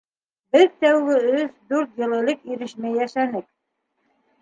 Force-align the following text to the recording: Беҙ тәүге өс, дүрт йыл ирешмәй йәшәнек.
Беҙ 0.55 0.71
тәүге 0.85 1.19
өс, 1.41 1.53
дүрт 1.73 2.03
йыл 2.07 2.35
ирешмәй 2.57 3.01
йәшәнек. 3.01 3.51